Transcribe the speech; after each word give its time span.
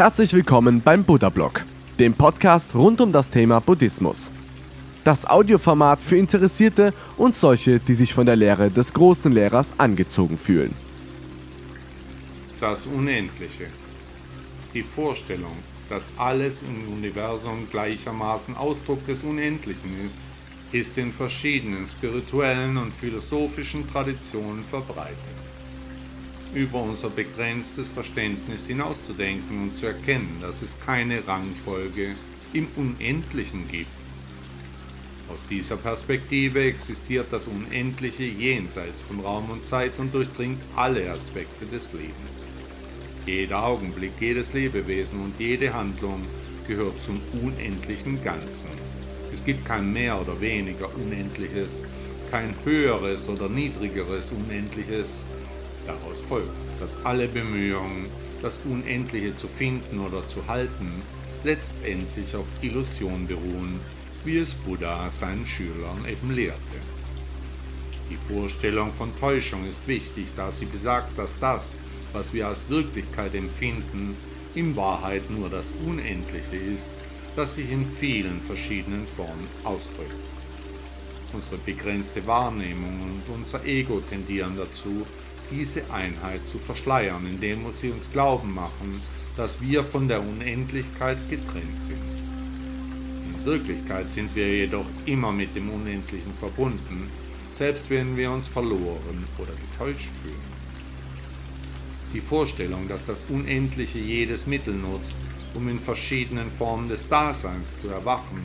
Herzlich 0.00 0.32
willkommen 0.32 0.80
beim 0.80 1.04
Buddha 1.04 1.28
Blog, 1.28 1.62
dem 1.98 2.14
Podcast 2.14 2.74
rund 2.74 3.02
um 3.02 3.12
das 3.12 3.28
Thema 3.28 3.60
Buddhismus. 3.60 4.30
Das 5.04 5.26
Audioformat 5.26 6.00
für 6.00 6.16
Interessierte 6.16 6.94
und 7.18 7.34
solche, 7.34 7.80
die 7.80 7.92
sich 7.92 8.14
von 8.14 8.24
der 8.24 8.34
Lehre 8.34 8.70
des 8.70 8.94
großen 8.94 9.30
Lehrers 9.30 9.74
angezogen 9.76 10.38
fühlen. 10.38 10.74
Das 12.62 12.86
Unendliche. 12.86 13.66
Die 14.72 14.82
Vorstellung, 14.82 15.58
dass 15.90 16.12
alles 16.16 16.62
im 16.62 16.94
Universum 16.94 17.68
gleichermaßen 17.70 18.56
Ausdruck 18.56 19.04
des 19.04 19.22
Unendlichen 19.22 20.06
ist, 20.06 20.22
ist 20.72 20.96
in 20.96 21.12
verschiedenen 21.12 21.86
spirituellen 21.86 22.78
und 22.78 22.94
philosophischen 22.94 23.86
Traditionen 23.86 24.64
verbreitet. 24.64 25.49
Über 26.54 26.82
unser 26.82 27.10
begrenztes 27.10 27.90
Verständnis 27.92 28.66
hinauszudenken 28.66 29.62
und 29.62 29.76
zu 29.76 29.86
erkennen, 29.86 30.38
dass 30.40 30.62
es 30.62 30.78
keine 30.80 31.26
Rangfolge 31.26 32.16
im 32.52 32.66
Unendlichen 32.76 33.68
gibt. 33.68 33.90
Aus 35.32 35.46
dieser 35.46 35.76
Perspektive 35.76 36.64
existiert 36.64 37.26
das 37.30 37.46
Unendliche 37.46 38.24
jenseits 38.24 39.00
von 39.00 39.20
Raum 39.20 39.48
und 39.50 39.64
Zeit 39.64 39.92
und 39.98 40.12
durchdringt 40.12 40.60
alle 40.74 41.08
Aspekte 41.12 41.66
des 41.66 41.92
Lebens. 41.92 42.54
Jeder 43.26 43.62
Augenblick, 43.62 44.12
jedes 44.18 44.52
Lebewesen 44.52 45.22
und 45.22 45.38
jede 45.38 45.72
Handlung 45.72 46.20
gehört 46.66 47.00
zum 47.00 47.20
unendlichen 47.44 48.22
Ganzen. 48.24 48.70
Es 49.32 49.44
gibt 49.44 49.64
kein 49.64 49.92
mehr 49.92 50.20
oder 50.20 50.40
weniger 50.40 50.92
Unendliches, 50.96 51.84
kein 52.30 52.54
höheres 52.64 53.28
oder 53.28 53.48
niedrigeres 53.48 54.32
Unendliches. 54.32 55.24
Daraus 55.86 56.22
folgt, 56.22 56.50
dass 56.80 57.04
alle 57.04 57.28
Bemühungen, 57.28 58.06
das 58.42 58.60
Unendliche 58.64 59.34
zu 59.34 59.48
finden 59.48 60.00
oder 60.00 60.26
zu 60.26 60.46
halten, 60.46 61.02
letztendlich 61.44 62.34
auf 62.36 62.48
Illusion 62.62 63.26
beruhen, 63.26 63.80
wie 64.24 64.38
es 64.38 64.54
Buddha 64.54 65.08
seinen 65.08 65.46
Schülern 65.46 66.04
eben 66.08 66.30
lehrte. 66.30 66.58
Die 68.10 68.16
Vorstellung 68.16 68.90
von 68.90 69.16
Täuschung 69.18 69.66
ist 69.66 69.86
wichtig, 69.86 70.26
da 70.36 70.50
sie 70.50 70.66
besagt, 70.66 71.16
dass 71.18 71.38
das, 71.38 71.78
was 72.12 72.32
wir 72.32 72.48
als 72.48 72.68
Wirklichkeit 72.68 73.34
empfinden, 73.34 74.16
in 74.54 74.74
Wahrheit 74.74 75.30
nur 75.30 75.48
das 75.48 75.72
Unendliche 75.86 76.56
ist, 76.56 76.90
das 77.36 77.54
sich 77.54 77.70
in 77.70 77.86
vielen 77.86 78.40
verschiedenen 78.40 79.06
Formen 79.06 79.46
ausdrückt. 79.62 80.16
Unsere 81.32 81.58
begrenzte 81.58 82.26
Wahrnehmung 82.26 83.00
und 83.00 83.34
unser 83.34 83.64
Ego 83.64 84.00
tendieren 84.00 84.56
dazu, 84.56 85.06
diese 85.50 85.90
Einheit 85.92 86.46
zu 86.46 86.58
verschleiern, 86.58 87.26
indem 87.26 87.70
sie 87.72 87.90
uns 87.90 88.10
glauben 88.10 88.54
machen, 88.54 89.02
dass 89.36 89.60
wir 89.60 89.84
von 89.84 90.08
der 90.08 90.20
Unendlichkeit 90.20 91.18
getrennt 91.28 91.82
sind. 91.82 91.98
In 93.34 93.44
Wirklichkeit 93.44 94.10
sind 94.10 94.34
wir 94.34 94.46
jedoch 94.46 94.86
immer 95.06 95.32
mit 95.32 95.54
dem 95.54 95.70
Unendlichen 95.70 96.32
verbunden, 96.34 97.10
selbst 97.50 97.90
wenn 97.90 98.16
wir 98.16 98.30
uns 98.30 98.48
verloren 98.48 99.26
oder 99.38 99.52
getäuscht 99.52 100.10
fühlen. 100.22 100.60
Die 102.12 102.20
Vorstellung, 102.20 102.88
dass 102.88 103.04
das 103.04 103.24
Unendliche 103.28 103.98
jedes 103.98 104.46
Mittel 104.46 104.74
nutzt, 104.74 105.16
um 105.54 105.68
in 105.68 105.78
verschiedenen 105.78 106.50
Formen 106.50 106.88
des 106.88 107.08
Daseins 107.08 107.78
zu 107.78 107.88
erwachen, 107.88 108.42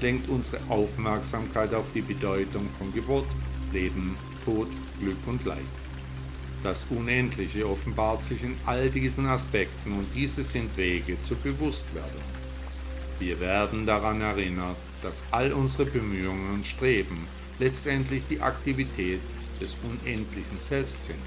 lenkt 0.00 0.28
unsere 0.28 0.60
Aufmerksamkeit 0.68 1.72
auf 1.74 1.86
die 1.94 2.02
Bedeutung 2.02 2.68
von 2.78 2.92
Geburt, 2.92 3.28
Leben, 3.72 4.16
Tod, 4.44 4.68
Glück 5.00 5.16
und 5.26 5.44
Leid. 5.44 5.64
Das 6.66 6.84
Unendliche 6.90 7.64
offenbart 7.64 8.24
sich 8.24 8.42
in 8.42 8.56
all 8.66 8.90
diesen 8.90 9.26
Aspekten 9.26 9.92
und 9.92 10.08
diese 10.12 10.42
sind 10.42 10.76
Wege 10.76 11.20
zur 11.20 11.36
Bewusstwerdung. 11.36 12.24
Wir 13.20 13.38
werden 13.38 13.86
daran 13.86 14.20
erinnert, 14.20 14.76
dass 15.00 15.22
all 15.30 15.52
unsere 15.52 15.86
Bemühungen 15.86 16.54
und 16.54 16.66
Streben 16.66 17.28
letztendlich 17.60 18.24
die 18.28 18.40
Aktivität 18.40 19.20
des 19.60 19.76
Unendlichen 19.84 20.58
selbst 20.58 21.04
sind. 21.04 21.20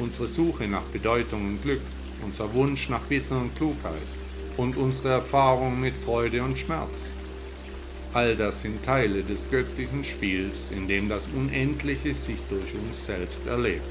Unsere 0.00 0.26
Suche 0.26 0.66
nach 0.66 0.86
Bedeutung 0.86 1.46
und 1.46 1.62
Glück 1.62 1.82
unser 2.24 2.52
Wunsch 2.52 2.88
nach 2.88 3.08
Wissen 3.08 3.40
und 3.40 3.54
Klugheit 3.54 3.94
und 4.56 4.76
unsere 4.76 5.10
Erfahrung 5.10 5.78
mit 5.78 5.96
Freude 5.96 6.42
und 6.42 6.58
Schmerz. 6.58 7.14
All 8.12 8.34
das 8.36 8.62
sind 8.62 8.82
Teile 8.82 9.22
des 9.22 9.48
göttlichen 9.50 10.02
Spiels, 10.02 10.70
in 10.70 10.88
dem 10.88 11.08
das 11.08 11.28
Unendliche 11.28 12.14
sich 12.14 12.40
durch 12.48 12.74
uns 12.74 13.06
selbst 13.06 13.46
erlebt. 13.46 13.82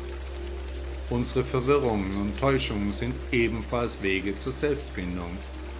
Unsere 1.09 1.43
Verwirrungen 1.43 2.13
und 2.17 2.39
Täuschungen 2.39 2.91
sind 2.91 3.15
ebenfalls 3.31 4.01
Wege 4.03 4.35
zur 4.35 4.51
Selbstfindung, 4.51 5.31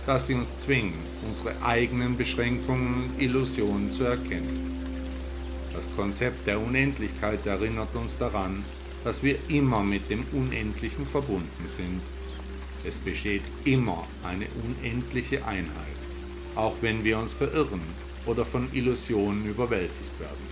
da 0.06 0.18
sie 0.18 0.34
uns 0.34 0.58
zwingen, 0.58 0.94
unsere 1.28 1.54
eigenen 1.62 2.18
Beschränkungen 2.18 3.04
und 3.04 3.22
Illusionen 3.22 3.92
zu 3.92 4.06
erkennen. 4.06 4.76
Das 5.74 5.90
Konzept 5.96 6.48
der 6.48 6.60
Unendlichkeit 6.60 7.46
erinnert 7.46 7.96
uns 7.96 8.18
daran, 8.18 8.64
dass 9.04 9.22
wir 9.22 9.38
immer 9.50 9.84
mit 9.84 10.10
dem 10.10 10.26
Unendlichen 10.32 11.06
verbunden 11.06 11.68
sind 11.68 12.02
es 12.86 12.98
besteht 12.98 13.42
immer 13.66 14.08
eine 14.24 14.46
unendliche 14.64 15.46
Einheit, 15.46 16.00
auch 16.56 16.76
wenn 16.82 17.04
wir 17.04 17.20
uns 17.20 17.34
verirren 17.34 17.82
oder 18.30 18.46
von 18.46 18.70
Illusionen 18.74 19.46
überwältigt 19.46 20.20
werden. 20.20 20.48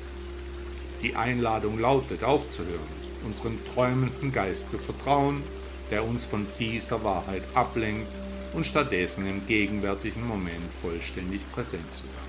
Die 1.02 1.16
Einladung 1.16 1.80
lautet 1.80 2.24
aufzuhören, 2.24 2.98
unserem 3.24 3.58
träumenden 3.74 4.32
Geist 4.32 4.70
zu 4.70 4.78
vertrauen, 4.78 5.44
der 5.92 6.04
uns 6.04 6.26
von 6.26 6.46
dieser 6.60 7.04
Wahrheit 7.04 7.44
ablenkt 7.54 8.12
und 8.54 8.66
stattdessen 8.66 9.28
im 9.28 9.46
gegenwärtigen 9.46 10.28
Moment 10.28 10.74
vollständig 10.82 11.42
präsent 11.52 11.94
zu 11.94 12.08
sein. 12.08 12.22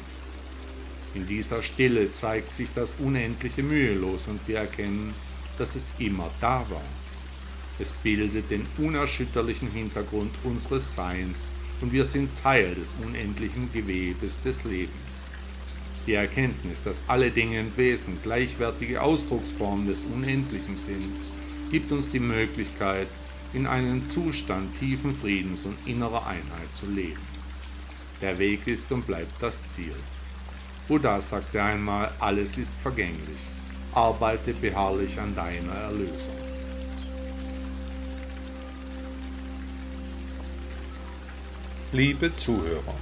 In 1.15 1.27
dieser 1.27 1.63
Stille 1.63 2.13
zeigt 2.13 2.53
sich 2.53 2.73
das 2.73 2.97
Unendliche 2.99 3.63
mühelos 3.63 4.29
und 4.29 4.47
wir 4.47 4.59
erkennen, 4.59 5.15
dass 5.57 5.75
es 5.75 5.95
immer 5.99 6.31
da 6.41 6.65
war 6.71 6.83
es 7.81 7.93
bildet 7.93 8.51
den 8.51 8.67
unerschütterlichen 8.79 9.71
Hintergrund 9.71 10.33
unseres 10.43 10.95
Seins 10.95 11.53
und 11.81 11.93
wir 11.93 12.05
sind 12.05 12.37
Teil 12.37 12.75
des 12.75 12.97
unendlichen 13.05 13.73
Gewebes 13.73 14.41
des 14.41 14.65
Lebens. 14.65 15.29
Die 16.09 16.15
Erkenntnis, 16.15 16.83
dass 16.83 17.03
alle 17.07 17.31
Dinge 17.31 17.61
und 17.61 17.77
Wesen 17.77 18.17
gleichwertige 18.23 19.03
Ausdrucksformen 19.03 19.87
des 19.87 20.05
Unendlichen 20.05 20.79
sind, 20.79 21.13
gibt 21.71 21.93
uns 21.93 22.09
die 22.09 22.19
Möglichkeit, 22.19 23.09
in 23.53 23.67
einem 23.67 24.07
Zustand 24.07 24.75
tiefen 24.79 25.15
Friedens 25.15 25.67
und 25.67 25.77
innerer 25.87 26.27
Einheit 26.27 26.73
zu 26.73 26.87
leben. 26.87 27.21
Der 28.23 28.39
Weg 28.39 28.67
ist 28.67 28.91
und 28.91 29.07
bleibt 29.07 29.43
das 29.43 29.69
Ziel. 29.69 29.93
Buddha 30.89 31.21
sagte 31.21 31.63
einmal, 31.63 32.11
alles 32.21 32.57
ist 32.57 32.73
vergänglich. 32.75 33.43
Arbeite 33.93 34.55
beharrlich 34.55 35.21
an 35.21 35.35
deiner 35.37 35.75
Erlösung. 35.75 36.39
Liebe 41.93 42.35
Zuhörer, 42.35 42.95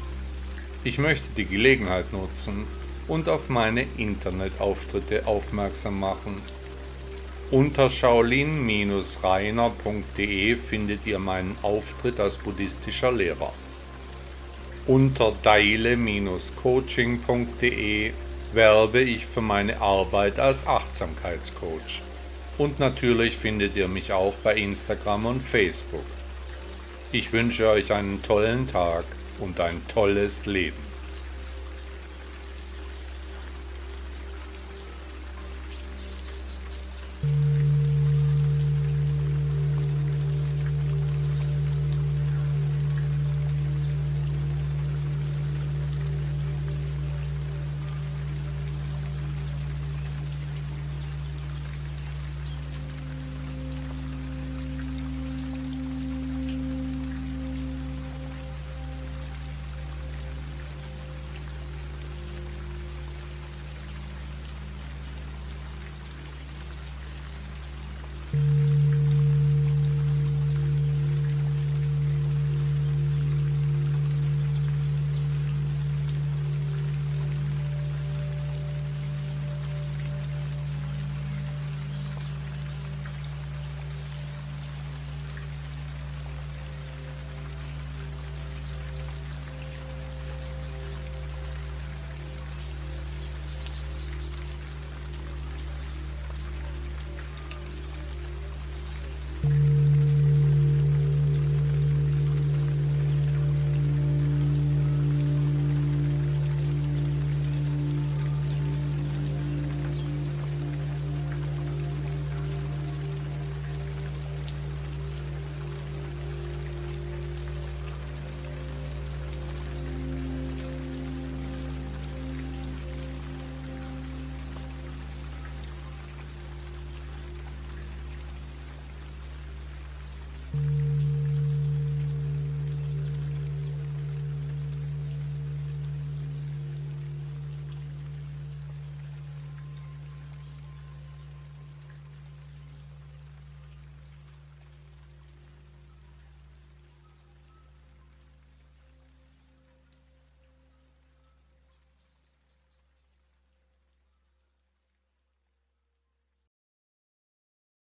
ich 0.83 0.99
möchte 0.99 1.29
die 1.37 1.45
Gelegenheit 1.45 2.13
nutzen 2.13 2.67
und 3.09 3.29
auf 3.29 3.49
meine 3.49 3.85
Internetauftritte 3.97 5.27
aufmerksam 5.27 5.99
machen. 6.01 6.43
Unter 7.51 7.89
shaolin-reiner.de 7.89 10.57
findet 10.57 11.07
ihr 11.07 11.21
meinen 11.21 11.57
Auftritt 11.63 12.19
als 12.19 12.39
buddhistischer 12.39 13.13
Lehrer. 13.13 13.53
Unter 14.87 15.33
daile-coaching.de 15.43 18.13
werbe 18.53 19.01
ich 19.01 19.27
für 19.27 19.43
meine 19.43 19.81
Arbeit 19.81 20.41
als 20.41 20.67
Achtsamkeitscoach. 20.67 22.03
Und 22.59 22.81
natürlich 22.81 23.37
findet 23.37 23.77
ihr 23.77 23.89
mich 23.89 24.13
auch 24.13 24.35
bei 24.43 24.57
Instagram 24.57 25.27
und 25.27 25.43
Facebook. 25.43 26.07
Ich 27.13 27.33
wünsche 27.33 27.69
euch 27.69 27.93
einen 27.93 28.23
tollen 28.23 28.67
Tag 28.67 29.05
und 29.39 29.61
ein 29.61 29.83
tolles 29.89 30.47
Leben. 30.47 30.86